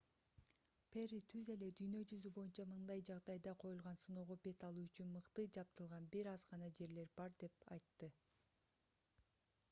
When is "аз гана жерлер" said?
6.31-7.11